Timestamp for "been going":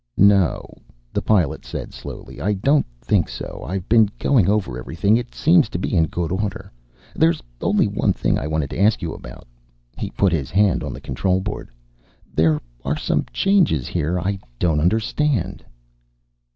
3.87-4.49